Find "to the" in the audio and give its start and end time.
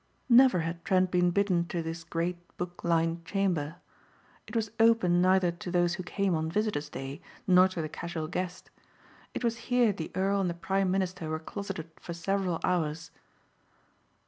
7.67-7.87